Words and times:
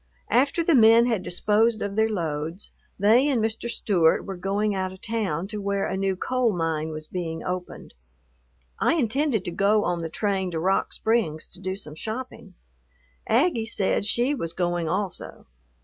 After 0.31 0.63
the 0.63 0.73
men 0.73 1.05
had 1.05 1.21
disposed 1.21 1.83
of 1.83 1.95
their 1.95 2.09
loads, 2.09 2.73
they 2.97 3.29
and 3.29 3.39
Mr. 3.39 3.69
Stewart 3.69 4.25
were 4.25 4.35
going 4.35 4.73
out 4.73 4.91
of 4.91 4.99
town 4.99 5.47
to 5.49 5.61
where 5.61 5.85
a 5.85 5.95
new 5.95 6.15
coal 6.15 6.51
mine 6.57 6.89
was 6.89 7.05
being 7.05 7.43
opened. 7.43 7.93
I 8.79 8.95
intended 8.95 9.45
to 9.45 9.51
go 9.51 9.83
on 9.83 10.01
the 10.01 10.09
train 10.09 10.49
to 10.49 10.59
Rock 10.59 10.91
Springs 10.91 11.47
to 11.49 11.59
do 11.59 11.75
some 11.75 11.93
shopping. 11.93 12.55
Aggie 13.27 13.67
said 13.67 14.05
she 14.05 14.33
was 14.33 14.53
going 14.53 14.89
also. 14.89 15.45